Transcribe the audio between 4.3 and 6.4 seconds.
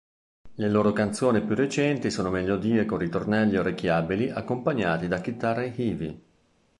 accompagnati da chitarre heavy.